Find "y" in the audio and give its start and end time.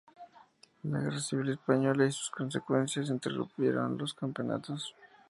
2.07-2.11